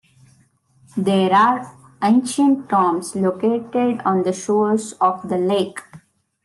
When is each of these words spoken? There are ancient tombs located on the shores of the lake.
There 0.97 1.31
are 1.31 1.75
ancient 2.01 2.67
tombs 2.69 3.15
located 3.15 4.01
on 4.03 4.23
the 4.23 4.33
shores 4.33 4.93
of 4.93 5.29
the 5.29 5.37
lake. 5.37 5.79